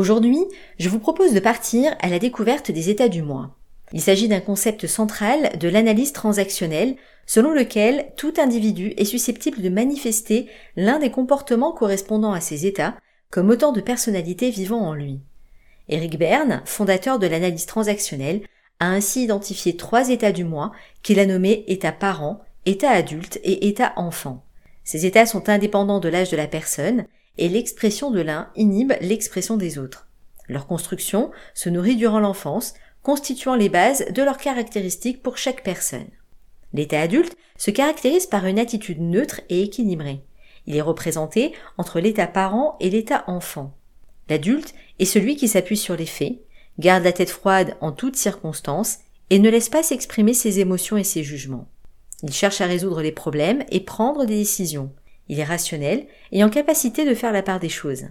Aujourd'hui, 0.00 0.38
je 0.78 0.88
vous 0.88 0.98
propose 0.98 1.34
de 1.34 1.40
partir 1.40 1.94
à 2.00 2.08
la 2.08 2.18
découverte 2.18 2.70
des 2.70 2.88
états 2.88 3.10
du 3.10 3.20
moi. 3.20 3.54
Il 3.92 4.00
s'agit 4.00 4.28
d'un 4.28 4.40
concept 4.40 4.86
central 4.86 5.58
de 5.58 5.68
l'analyse 5.68 6.14
transactionnelle 6.14 6.96
selon 7.26 7.52
lequel 7.52 8.10
tout 8.16 8.32
individu 8.38 8.94
est 8.96 9.04
susceptible 9.04 9.60
de 9.60 9.68
manifester 9.68 10.48
l'un 10.74 11.00
des 11.00 11.10
comportements 11.10 11.72
correspondant 11.72 12.32
à 12.32 12.40
ses 12.40 12.64
états 12.64 12.94
comme 13.30 13.50
autant 13.50 13.72
de 13.72 13.82
personnalités 13.82 14.48
vivant 14.48 14.80
en 14.80 14.94
lui. 14.94 15.20
Eric 15.90 16.18
Berne, 16.18 16.62
fondateur 16.64 17.18
de 17.18 17.26
l'analyse 17.26 17.66
transactionnelle, 17.66 18.40
a 18.78 18.86
ainsi 18.86 19.24
identifié 19.24 19.76
trois 19.76 20.08
états 20.08 20.32
du 20.32 20.44
moi 20.44 20.72
qu'il 21.02 21.20
a 21.20 21.26
nommés 21.26 21.62
état 21.68 21.92
parent, 21.92 22.40
état 22.64 22.88
adulte 22.88 23.38
et 23.44 23.68
état 23.68 23.92
enfant. 23.96 24.46
Ces 24.82 25.04
états 25.04 25.26
sont 25.26 25.50
indépendants 25.50 26.00
de 26.00 26.08
l'âge 26.08 26.30
de 26.30 26.38
la 26.38 26.46
personne 26.46 27.04
et 27.40 27.48
l'expression 27.48 28.12
de 28.12 28.20
l'un 28.20 28.50
inhibe 28.54 28.92
l'expression 29.00 29.56
des 29.56 29.78
autres. 29.78 30.06
Leur 30.48 30.66
construction 30.66 31.32
se 31.54 31.68
nourrit 31.68 31.96
durant 31.96 32.20
l'enfance, 32.20 32.74
constituant 33.02 33.56
les 33.56 33.68
bases 33.68 34.04
de 34.12 34.22
leurs 34.22 34.38
caractéristiques 34.38 35.22
pour 35.22 35.38
chaque 35.38 35.64
personne. 35.64 36.10
L'état 36.72 37.00
adulte 37.00 37.36
se 37.56 37.70
caractérise 37.70 38.26
par 38.26 38.46
une 38.46 38.58
attitude 38.58 39.00
neutre 39.00 39.40
et 39.48 39.62
équilibrée. 39.62 40.20
Il 40.66 40.76
est 40.76 40.82
représenté 40.82 41.52
entre 41.78 41.98
l'état 41.98 42.26
parent 42.26 42.76
et 42.78 42.90
l'état 42.90 43.24
enfant. 43.26 43.74
L'adulte 44.28 44.74
est 44.98 45.06
celui 45.06 45.34
qui 45.34 45.48
s'appuie 45.48 45.76
sur 45.76 45.96
les 45.96 46.06
faits, 46.06 46.38
garde 46.78 47.02
la 47.02 47.12
tête 47.12 47.30
froide 47.30 47.76
en 47.80 47.90
toutes 47.90 48.16
circonstances 48.16 48.98
et 49.30 49.38
ne 49.38 49.48
laisse 49.48 49.68
pas 49.68 49.82
s'exprimer 49.82 50.34
ses 50.34 50.60
émotions 50.60 50.96
et 50.96 51.04
ses 51.04 51.24
jugements. 51.24 51.68
Il 52.22 52.32
cherche 52.32 52.60
à 52.60 52.66
résoudre 52.66 53.00
les 53.00 53.12
problèmes 53.12 53.64
et 53.70 53.80
prendre 53.80 54.26
des 54.26 54.36
décisions. 54.36 54.92
Il 55.30 55.38
est 55.38 55.44
rationnel 55.44 56.06
et 56.32 56.42
en 56.42 56.50
capacité 56.50 57.06
de 57.06 57.14
faire 57.14 57.32
la 57.32 57.44
part 57.44 57.60
des 57.60 57.68
choses. 57.68 58.06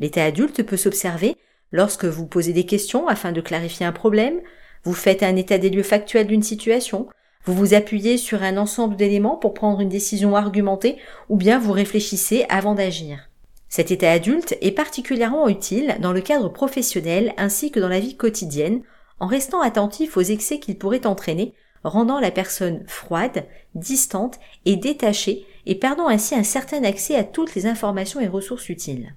L'état 0.00 0.24
adulte 0.24 0.64
peut 0.64 0.76
s'observer 0.76 1.36
lorsque 1.70 2.04
vous 2.04 2.26
posez 2.26 2.52
des 2.52 2.66
questions 2.66 3.06
afin 3.06 3.30
de 3.30 3.40
clarifier 3.40 3.86
un 3.86 3.92
problème, 3.92 4.40
vous 4.82 4.92
faites 4.92 5.22
un 5.22 5.36
état 5.36 5.58
des 5.58 5.70
lieux 5.70 5.84
factuel 5.84 6.26
d'une 6.26 6.42
situation, 6.42 7.06
vous 7.44 7.54
vous 7.54 7.74
appuyez 7.74 8.18
sur 8.18 8.42
un 8.42 8.56
ensemble 8.56 8.96
d'éléments 8.96 9.36
pour 9.36 9.54
prendre 9.54 9.80
une 9.80 9.88
décision 9.88 10.34
argumentée 10.34 10.96
ou 11.28 11.36
bien 11.36 11.60
vous 11.60 11.70
réfléchissez 11.70 12.44
avant 12.48 12.74
d'agir. 12.74 13.30
Cet 13.68 13.92
état 13.92 14.10
adulte 14.10 14.58
est 14.60 14.72
particulièrement 14.72 15.48
utile 15.48 15.94
dans 16.00 16.12
le 16.12 16.20
cadre 16.20 16.48
professionnel 16.48 17.32
ainsi 17.36 17.70
que 17.70 17.78
dans 17.78 17.88
la 17.88 18.00
vie 18.00 18.16
quotidienne 18.16 18.82
en 19.20 19.28
restant 19.28 19.60
attentif 19.60 20.16
aux 20.16 20.20
excès 20.20 20.58
qu'il 20.58 20.78
pourrait 20.78 21.06
entraîner, 21.06 21.54
rendant 21.86 22.20
la 22.20 22.30
personne 22.30 22.84
froide, 22.86 23.46
distante 23.74 24.38
et 24.64 24.76
détachée 24.76 25.46
et 25.66 25.74
perdant 25.74 26.08
ainsi 26.08 26.34
un 26.34 26.42
certain 26.42 26.84
accès 26.84 27.16
à 27.16 27.24
toutes 27.24 27.54
les 27.54 27.66
informations 27.66 28.20
et 28.20 28.28
ressources 28.28 28.68
utiles. 28.68 29.14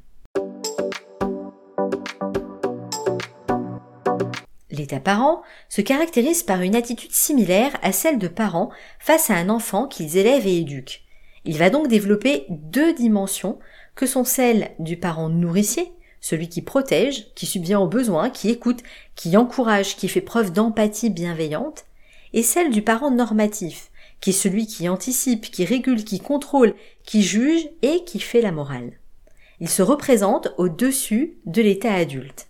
L'état 4.72 5.00
parent 5.00 5.42
se 5.68 5.82
caractérise 5.82 6.44
par 6.44 6.62
une 6.62 6.76
attitude 6.76 7.12
similaire 7.12 7.78
à 7.82 7.92
celle 7.92 8.18
de 8.18 8.28
parents 8.28 8.70
face 9.00 9.30
à 9.30 9.36
un 9.36 9.50
enfant 9.50 9.88
qu'ils 9.88 10.18
élèvent 10.18 10.48
et 10.48 10.60
éduquent. 10.60 11.04
Il 11.46 11.58
va 11.58 11.70
donc 11.70 11.88
développer 11.88 12.46
deux 12.50 12.94
dimensions 12.94 13.60
que 13.96 14.06
sont 14.06 14.24
celles 14.24 14.72
du 14.80 14.98
parent 14.98 15.30
nourricier, 15.30 15.92
celui 16.22 16.50
qui 16.50 16.62
protège, 16.62 17.34
qui 17.34 17.46
subvient 17.46 17.76
aux 17.76 17.88
besoins, 17.88 18.30
qui 18.30 18.50
écoute, 18.50 18.84
qui 19.16 19.36
encourage, 19.38 19.96
qui 19.96 20.08
fait 20.08 20.22
preuve 20.22 20.52
d'empathie 20.52 21.10
bienveillante, 21.10 21.86
et 22.34 22.44
celle 22.44 22.72
du 22.72 22.82
parent 22.82 23.12
normatif, 23.12 23.90
qui 24.22 24.32
est 24.32 24.34
celui 24.34 24.68
qui 24.68 24.90
anticipe, 24.90 25.50
qui 25.50 25.66
régule, 25.66 26.04
qui 26.04 26.20
contrôle, 26.20 26.74
qui 27.04 27.22
juge 27.22 27.68
et 27.82 28.04
qui 28.06 28.20
fait 28.20 28.42
la 28.42 28.52
morale. 28.52 28.92
Il 29.60 29.70
se 29.70 29.82
représente 29.82 30.54
au-dessus 30.58 31.38
de 31.46 31.62
l'état 31.62 31.94
adulte. 31.94 32.48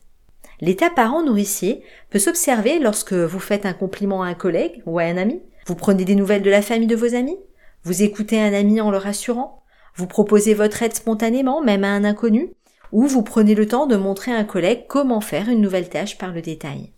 L'état 0.61 0.89
parent 0.89 1.23
nourricier 1.23 1.83
peut 2.09 2.19
s'observer 2.19 2.79
lorsque 2.79 3.13
vous 3.13 3.39
faites 3.39 3.65
un 3.65 3.73
compliment 3.73 4.23
à 4.23 4.27
un 4.27 4.33
collègue 4.33 4.81
ou 4.85 4.99
à 4.99 5.03
un 5.03 5.17
ami, 5.17 5.41
vous 5.65 5.75
prenez 5.75 6.05
des 6.05 6.15
nouvelles 6.15 6.41
de 6.41 6.49
la 6.49 6.61
famille 6.61 6.87
de 6.87 6.95
vos 6.95 7.15
amis, 7.15 7.37
vous 7.83 8.03
écoutez 8.03 8.41
un 8.41 8.53
ami 8.53 8.81
en 8.81 8.91
le 8.91 8.97
rassurant, 8.97 9.63
vous 9.95 10.07
proposez 10.07 10.53
votre 10.53 10.83
aide 10.83 10.93
spontanément, 10.93 11.61
même 11.61 11.83
à 11.83 11.89
un 11.89 12.03
inconnu, 12.03 12.51
ou 12.91 13.07
vous 13.07 13.23
prenez 13.23 13.55
le 13.55 13.67
temps 13.67 13.87
de 13.87 13.95
montrer 13.95 14.31
à 14.31 14.37
un 14.37 14.43
collègue 14.43 14.85
comment 14.87 15.21
faire 15.21 15.49
une 15.49 15.61
nouvelle 15.61 15.89
tâche 15.89 16.17
par 16.17 16.31
le 16.31 16.41
détail. 16.41 16.91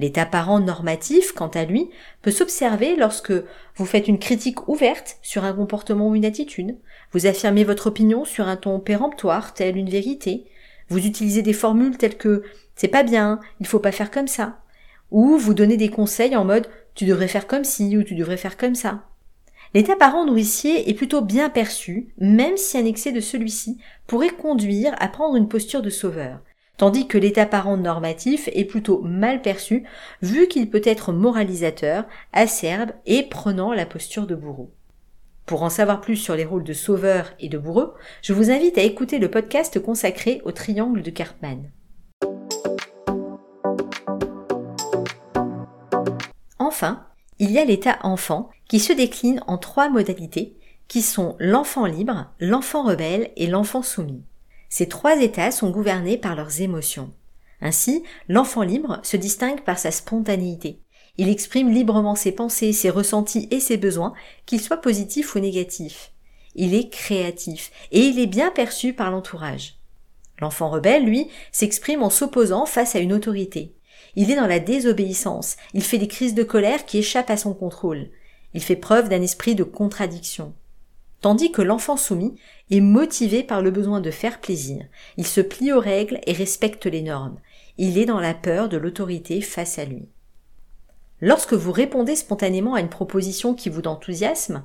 L'état 0.00 0.24
parent 0.24 0.60
normatif, 0.60 1.32
quant 1.32 1.48
à 1.48 1.66
lui, 1.66 1.90
peut 2.22 2.30
s'observer 2.30 2.96
lorsque 2.96 3.34
vous 3.76 3.84
faites 3.84 4.08
une 4.08 4.18
critique 4.18 4.66
ouverte 4.66 5.18
sur 5.20 5.44
un 5.44 5.52
comportement 5.52 6.08
ou 6.08 6.14
une 6.14 6.24
attitude, 6.24 6.78
vous 7.12 7.26
affirmez 7.26 7.64
votre 7.64 7.88
opinion 7.88 8.24
sur 8.24 8.48
un 8.48 8.56
ton 8.56 8.80
péremptoire, 8.80 9.52
tel 9.52 9.76
une 9.76 9.90
vérité, 9.90 10.46
vous 10.88 11.04
utilisez 11.04 11.42
des 11.42 11.52
formules 11.52 11.98
telles 11.98 12.16
que 12.16 12.44
c'est 12.76 12.88
pas 12.88 13.02
bien, 13.02 13.40
il 13.60 13.66
faut 13.66 13.78
pas 13.78 13.92
faire 13.92 14.10
comme 14.10 14.26
ça, 14.26 14.60
ou 15.10 15.36
vous 15.36 15.52
donnez 15.52 15.76
des 15.76 15.90
conseils 15.90 16.34
en 16.34 16.46
mode 16.46 16.66
tu 16.94 17.04
devrais 17.04 17.28
faire 17.28 17.46
comme 17.46 17.64
ci 17.64 17.98
ou 17.98 18.02
tu 18.02 18.14
devrais 18.14 18.38
faire 18.38 18.56
comme 18.56 18.74
ça. 18.74 19.04
L'état 19.74 19.96
parent 19.96 20.24
nourricier 20.24 20.88
est 20.88 20.94
plutôt 20.94 21.20
bien 21.20 21.50
perçu, 21.50 22.08
même 22.16 22.56
si 22.56 22.78
un 22.78 22.86
excès 22.86 23.12
de 23.12 23.20
celui-ci 23.20 23.76
pourrait 24.06 24.30
conduire 24.30 24.94
à 24.98 25.08
prendre 25.08 25.36
une 25.36 25.48
posture 25.48 25.82
de 25.82 25.90
sauveur, 25.90 26.40
tandis 26.80 27.06
que 27.06 27.18
l'état 27.18 27.44
parent 27.44 27.76
normatif 27.76 28.48
est 28.54 28.64
plutôt 28.64 29.02
mal 29.02 29.42
perçu, 29.42 29.84
vu 30.22 30.48
qu'il 30.48 30.70
peut 30.70 30.80
être 30.82 31.12
moralisateur, 31.12 32.04
acerbe 32.32 32.92
et 33.04 33.22
prenant 33.24 33.74
la 33.74 33.84
posture 33.84 34.26
de 34.26 34.34
bourreau. 34.34 34.72
Pour 35.44 35.62
en 35.62 35.68
savoir 35.68 36.00
plus 36.00 36.16
sur 36.16 36.36
les 36.36 36.46
rôles 36.46 36.64
de 36.64 36.72
sauveur 36.72 37.34
et 37.38 37.50
de 37.50 37.58
bourreau, 37.58 37.92
je 38.22 38.32
vous 38.32 38.50
invite 38.50 38.78
à 38.78 38.82
écouter 38.82 39.18
le 39.18 39.30
podcast 39.30 39.78
consacré 39.78 40.40
au 40.46 40.52
triangle 40.52 41.02
de 41.02 41.10
Cartman. 41.10 41.70
Enfin, 46.58 47.04
il 47.38 47.50
y 47.50 47.58
a 47.58 47.64
l'état 47.66 47.98
enfant 48.04 48.48
qui 48.70 48.80
se 48.80 48.94
décline 48.94 49.42
en 49.46 49.58
trois 49.58 49.90
modalités 49.90 50.56
qui 50.88 51.02
sont 51.02 51.36
l'enfant 51.40 51.84
libre, 51.84 52.32
l'enfant 52.40 52.84
rebelle 52.84 53.32
et 53.36 53.48
l'enfant 53.48 53.82
soumis. 53.82 54.24
Ces 54.70 54.88
trois 54.88 55.20
états 55.20 55.50
sont 55.50 55.70
gouvernés 55.70 56.16
par 56.16 56.36
leurs 56.36 56.62
émotions. 56.62 57.12
Ainsi, 57.60 58.04
l'enfant 58.28 58.62
libre 58.62 59.00
se 59.02 59.16
distingue 59.16 59.62
par 59.62 59.78
sa 59.78 59.90
spontanéité. 59.90 60.80
Il 61.18 61.28
exprime 61.28 61.70
librement 61.70 62.14
ses 62.14 62.32
pensées, 62.32 62.72
ses 62.72 62.88
ressentis 62.88 63.48
et 63.50 63.60
ses 63.60 63.76
besoins, 63.76 64.14
qu'ils 64.46 64.60
soient 64.60 64.80
positifs 64.80 65.34
ou 65.34 65.40
négatifs. 65.40 66.12
Il 66.54 66.72
est 66.72 66.88
créatif 66.88 67.72
et 67.90 68.00
il 68.00 68.18
est 68.20 68.28
bien 68.28 68.50
perçu 68.50 68.92
par 68.92 69.10
l'entourage. 69.10 69.74
L'enfant 70.40 70.70
rebelle, 70.70 71.04
lui, 71.04 71.28
s'exprime 71.52 72.02
en 72.02 72.08
s'opposant 72.08 72.64
face 72.64 72.94
à 72.94 73.00
une 73.00 73.12
autorité. 73.12 73.74
Il 74.14 74.30
est 74.30 74.36
dans 74.36 74.46
la 74.46 74.60
désobéissance, 74.60 75.56
il 75.74 75.82
fait 75.82 75.98
des 75.98 76.08
crises 76.08 76.34
de 76.34 76.42
colère 76.42 76.86
qui 76.86 76.98
échappent 76.98 77.30
à 77.30 77.36
son 77.36 77.54
contrôle. 77.54 78.08
Il 78.54 78.62
fait 78.62 78.76
preuve 78.76 79.08
d'un 79.08 79.20
esprit 79.20 79.54
de 79.54 79.64
contradiction 79.64 80.54
tandis 81.20 81.52
que 81.52 81.62
l'enfant 81.62 81.96
soumis 81.96 82.36
est 82.70 82.80
motivé 82.80 83.42
par 83.42 83.62
le 83.62 83.70
besoin 83.70 84.00
de 84.00 84.10
faire 84.10 84.40
plaisir. 84.40 84.84
Il 85.16 85.26
se 85.26 85.40
plie 85.40 85.72
aux 85.72 85.80
règles 85.80 86.20
et 86.26 86.32
respecte 86.32 86.86
les 86.86 87.02
normes. 87.02 87.38
Il 87.78 87.98
est 87.98 88.06
dans 88.06 88.20
la 88.20 88.34
peur 88.34 88.68
de 88.68 88.76
l'autorité 88.76 89.40
face 89.40 89.78
à 89.78 89.84
lui. 89.84 90.08
Lorsque 91.20 91.52
vous 91.52 91.72
répondez 91.72 92.16
spontanément 92.16 92.74
à 92.74 92.80
une 92.80 92.88
proposition 92.88 93.54
qui 93.54 93.68
vous 93.68 93.82
enthousiasme, 93.82 94.64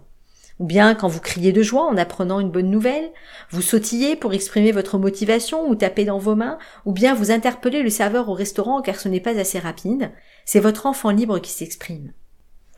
ou 0.59 0.65
bien 0.65 0.95
quand 0.95 1.09
vous 1.09 1.19
criez 1.19 1.51
de 1.51 1.61
joie 1.61 1.85
en 1.85 1.97
apprenant 1.97 2.39
une 2.39 2.51
bonne 2.51 2.69
nouvelle, 2.69 3.11
vous 3.49 3.61
sautillez 3.61 4.15
pour 4.15 4.33
exprimer 4.33 4.71
votre 4.71 4.97
motivation 4.97 5.67
ou 5.67 5.75
tapez 5.75 6.05
dans 6.05 6.17
vos 6.17 6.35
mains, 6.35 6.57
ou 6.85 6.93
bien 6.93 7.13
vous 7.13 7.31
interpellez 7.31 7.83
le 7.83 7.89
serveur 7.89 8.29
au 8.29 8.33
restaurant 8.33 8.81
car 8.81 8.97
ce 8.97 9.09
n'est 9.09 9.19
pas 9.19 9.37
assez 9.37 9.59
rapide, 9.59 10.11
c'est 10.45 10.61
votre 10.61 10.85
enfant 10.85 11.09
libre 11.09 11.39
qui 11.39 11.51
s'exprime. 11.51 12.13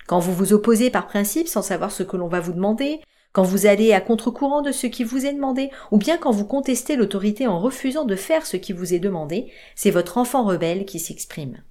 Quand 0.07 0.19
vous 0.19 0.33
vous 0.33 0.53
opposez 0.53 0.89
par 0.89 1.05
principe 1.05 1.47
sans 1.47 1.61
savoir 1.61 1.91
ce 1.91 2.01
que 2.01 2.17
l'on 2.17 2.29
va 2.29 2.39
vous 2.39 2.53
demander, 2.53 3.01
quand 3.31 3.43
vous 3.43 3.65
allez 3.65 3.93
à 3.93 4.01
contre-courant 4.01 4.61
de 4.61 4.71
ce 4.71 4.87
qui 4.87 5.03
vous 5.03 5.25
est 5.25 5.33
demandé, 5.33 5.69
ou 5.91 5.97
bien 5.97 6.17
quand 6.17 6.31
vous 6.31 6.45
contestez 6.45 6.95
l'autorité 6.95 7.47
en 7.47 7.59
refusant 7.59 8.05
de 8.05 8.15
faire 8.15 8.45
ce 8.45 8.57
qui 8.57 8.73
vous 8.73 8.93
est 8.93 8.99
demandé, 8.99 9.51
c'est 9.75 9.91
votre 9.91 10.17
enfant 10.17 10.43
rebelle 10.43 10.85
qui 10.85 10.99
s'exprime. 10.99 11.61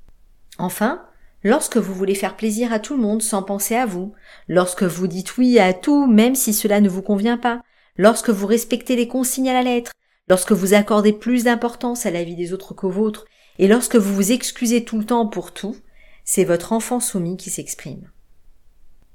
Enfin, 0.58 1.02
lorsque 1.42 1.76
vous 1.76 1.94
voulez 1.94 2.14
faire 2.14 2.36
plaisir 2.36 2.72
à 2.72 2.78
tout 2.78 2.94
le 2.94 3.02
monde 3.02 3.22
sans 3.22 3.42
penser 3.42 3.74
à 3.74 3.86
vous, 3.86 4.12
lorsque 4.48 4.84
vous 4.84 5.06
dites 5.06 5.36
oui 5.38 5.58
à 5.58 5.72
tout 5.72 6.06
même 6.06 6.34
si 6.34 6.52
cela 6.52 6.80
ne 6.80 6.88
vous 6.88 7.02
convient 7.02 7.38
pas, 7.38 7.62
lorsque 7.96 8.30
vous 8.30 8.46
respectez 8.46 8.96
les 8.96 9.08
consignes 9.08 9.50
à 9.50 9.54
la 9.54 9.62
lettre, 9.62 9.92
lorsque 10.28 10.52
vous 10.52 10.74
accordez 10.74 11.12
plus 11.12 11.44
d'importance 11.44 12.06
à 12.06 12.10
la 12.10 12.24
vie 12.24 12.36
des 12.36 12.52
autres 12.52 12.74
qu'aux 12.74 12.90
vôtres, 12.90 13.26
Et 13.58 13.68
lorsque 13.68 13.96
vous 13.96 14.14
vous 14.14 14.32
excusez 14.32 14.84
tout 14.84 14.98
le 14.98 15.06
temps 15.06 15.26
pour 15.26 15.52
tout, 15.52 15.76
c'est 16.24 16.44
votre 16.44 16.72
enfant 16.72 17.00
soumis 17.00 17.36
qui 17.36 17.50
s'exprime. 17.50 18.10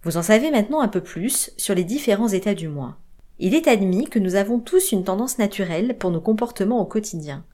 Vous 0.03 0.18
en 0.18 0.24
savez 0.24 0.50
maintenant 0.50 0.81
un 0.81 0.88
peu 0.88 1.01
plus 1.01 1.51
sur 1.57 1.75
les 1.75 1.83
différents 1.83 2.27
états 2.27 2.56
du 2.56 2.68
moi. 2.68 2.98
Il 3.38 3.53
est 3.53 3.68
admis 3.68 4.06
que 4.06 4.18
nous 4.18 4.36
avons 4.36 4.59
tous 4.59 4.92
une 4.92 5.03
tendance 5.03 5.38
naturelle 5.38 5.95
pour 5.98 6.09
nos 6.09 6.21
comportements 6.21 6.81
au 6.81 6.86
quotidien. 6.86 7.45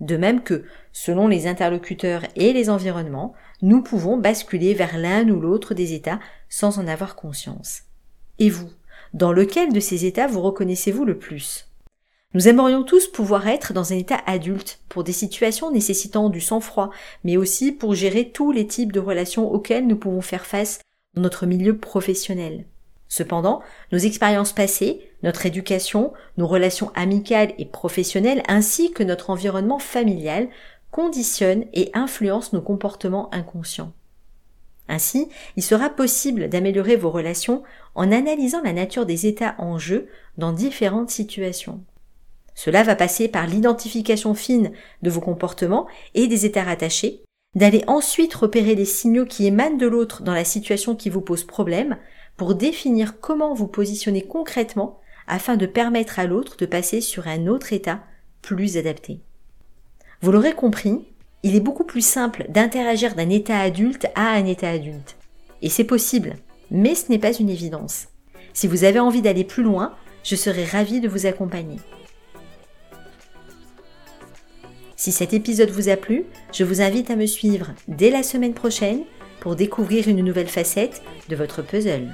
De 0.00 0.18
même 0.18 0.42
que, 0.42 0.64
selon 0.92 1.26
les 1.26 1.46
interlocuteurs 1.46 2.22
et 2.36 2.52
les 2.52 2.68
environnements, 2.68 3.32
nous 3.62 3.82
pouvons 3.82 4.18
basculer 4.18 4.74
vers 4.74 4.98
l'un 4.98 5.26
ou 5.30 5.40
l'autre 5.40 5.72
des 5.72 5.94
états 5.94 6.20
sans 6.50 6.78
en 6.78 6.86
avoir 6.86 7.16
conscience. 7.16 7.82
Et 8.38 8.50
vous, 8.50 8.68
dans 9.14 9.32
lequel 9.32 9.72
de 9.72 9.80
ces 9.80 10.04
états 10.04 10.26
vous 10.26 10.42
reconnaissez-vous 10.42 11.06
le 11.06 11.18
plus? 11.18 11.70
Nous 12.34 12.48
aimerions 12.48 12.82
tous 12.82 13.08
pouvoir 13.08 13.48
être 13.48 13.72
dans 13.72 13.94
un 13.94 13.96
état 13.96 14.20
adulte 14.26 14.80
pour 14.90 15.02
des 15.02 15.12
situations 15.12 15.70
nécessitant 15.70 16.28
du 16.28 16.42
sang-froid, 16.42 16.90
mais 17.24 17.38
aussi 17.38 17.72
pour 17.72 17.94
gérer 17.94 18.30
tous 18.30 18.52
les 18.52 18.66
types 18.66 18.92
de 18.92 19.00
relations 19.00 19.50
auxquelles 19.50 19.86
nous 19.86 19.96
pouvons 19.96 20.20
faire 20.20 20.44
face 20.44 20.80
notre 21.16 21.46
milieu 21.46 21.76
professionnel. 21.76 22.64
Cependant, 23.08 23.62
nos 23.92 23.98
expériences 23.98 24.52
passées, 24.52 25.08
notre 25.22 25.46
éducation, 25.46 26.12
nos 26.36 26.46
relations 26.46 26.90
amicales 26.94 27.54
et 27.58 27.64
professionnelles 27.64 28.42
ainsi 28.48 28.92
que 28.92 29.02
notre 29.02 29.30
environnement 29.30 29.78
familial 29.78 30.48
conditionnent 30.90 31.66
et 31.72 31.90
influencent 31.94 32.50
nos 32.52 32.62
comportements 32.62 33.32
inconscients. 33.32 33.92
Ainsi, 34.88 35.28
il 35.56 35.62
sera 35.62 35.90
possible 35.90 36.48
d'améliorer 36.48 36.96
vos 36.96 37.10
relations 37.10 37.62
en 37.94 38.12
analysant 38.12 38.62
la 38.62 38.72
nature 38.72 39.06
des 39.06 39.26
états 39.26 39.56
en 39.58 39.78
jeu 39.78 40.08
dans 40.38 40.52
différentes 40.52 41.10
situations. 41.10 41.82
Cela 42.54 42.82
va 42.82 42.96
passer 42.96 43.28
par 43.28 43.46
l'identification 43.46 44.34
fine 44.34 44.72
de 45.02 45.10
vos 45.10 45.20
comportements 45.20 45.86
et 46.14 46.28
des 46.28 46.46
états 46.46 46.64
rattachés, 46.64 47.22
d'aller 47.56 47.82
ensuite 47.86 48.34
repérer 48.34 48.74
les 48.74 48.84
signaux 48.84 49.24
qui 49.24 49.46
émanent 49.46 49.78
de 49.78 49.86
l'autre 49.86 50.22
dans 50.22 50.34
la 50.34 50.44
situation 50.44 50.94
qui 50.94 51.10
vous 51.10 51.22
pose 51.22 51.42
problème, 51.42 51.96
pour 52.36 52.54
définir 52.54 53.18
comment 53.18 53.54
vous 53.54 53.66
positionnez 53.66 54.22
concrètement 54.22 55.00
afin 55.26 55.56
de 55.56 55.66
permettre 55.66 56.18
à 56.18 56.26
l'autre 56.26 56.56
de 56.58 56.66
passer 56.66 57.00
sur 57.00 57.26
un 57.26 57.46
autre 57.46 57.72
état 57.72 58.00
plus 58.42 58.76
adapté. 58.76 59.20
Vous 60.20 60.32
l'aurez 60.32 60.52
compris, 60.52 61.06
il 61.42 61.56
est 61.56 61.60
beaucoup 61.60 61.84
plus 61.84 62.04
simple 62.04 62.44
d'interagir 62.50 63.14
d'un 63.14 63.30
état 63.30 63.58
adulte 63.58 64.06
à 64.14 64.32
un 64.32 64.44
état 64.44 64.70
adulte. 64.70 65.16
Et 65.62 65.70
c'est 65.70 65.84
possible, 65.84 66.36
mais 66.70 66.94
ce 66.94 67.10
n'est 67.10 67.18
pas 67.18 67.32
une 67.32 67.48
évidence. 67.48 68.08
Si 68.52 68.66
vous 68.66 68.84
avez 68.84 69.00
envie 69.00 69.22
d'aller 69.22 69.44
plus 69.44 69.62
loin, 69.62 69.94
je 70.24 70.36
serai 70.36 70.64
ravie 70.64 71.00
de 71.00 71.08
vous 71.08 71.24
accompagner. 71.24 71.76
Si 74.96 75.12
cet 75.12 75.34
épisode 75.34 75.68
vous 75.68 75.90
a 75.90 75.96
plu, 75.96 76.24
je 76.52 76.64
vous 76.64 76.80
invite 76.80 77.10
à 77.10 77.16
me 77.16 77.26
suivre 77.26 77.74
dès 77.86 78.10
la 78.10 78.22
semaine 78.22 78.54
prochaine 78.54 79.02
pour 79.40 79.54
découvrir 79.54 80.08
une 80.08 80.24
nouvelle 80.24 80.48
facette 80.48 81.02
de 81.28 81.36
votre 81.36 81.60
puzzle. 81.60 82.08